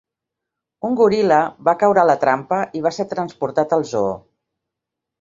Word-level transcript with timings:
Un 0.89 0.97
goril·la 0.99 1.37
va 1.69 1.77
caure 1.85 2.03
a 2.05 2.07
la 2.13 2.17
trampa 2.25 2.65
i 2.81 2.85
va 2.89 2.95
ser 2.99 3.09
transportat 3.15 3.81
al 3.81 3.89
zoo. 3.95 4.21